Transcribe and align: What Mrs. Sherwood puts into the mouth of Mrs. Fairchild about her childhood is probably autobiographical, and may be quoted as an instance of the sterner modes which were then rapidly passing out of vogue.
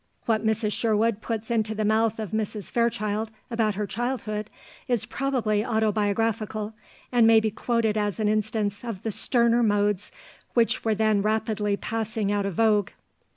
What 0.25 0.43
Mrs. 0.43 0.71
Sherwood 0.73 1.21
puts 1.21 1.51
into 1.51 1.75
the 1.75 1.85
mouth 1.85 2.17
of 2.17 2.31
Mrs. 2.31 2.71
Fairchild 2.71 3.29
about 3.51 3.75
her 3.75 3.85
childhood 3.85 4.49
is 4.87 5.05
probably 5.05 5.63
autobiographical, 5.63 6.73
and 7.11 7.27
may 7.27 7.39
be 7.39 7.51
quoted 7.51 7.95
as 7.95 8.19
an 8.19 8.27
instance 8.27 8.83
of 8.83 9.03
the 9.03 9.11
sterner 9.11 9.61
modes 9.61 10.11
which 10.55 10.83
were 10.83 10.95
then 10.95 11.21
rapidly 11.21 11.77
passing 11.77 12.31
out 12.31 12.47
of 12.47 12.55
vogue. 12.55 12.89